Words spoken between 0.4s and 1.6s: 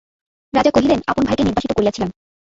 রাজা কহিলেন, আপন ভাইকে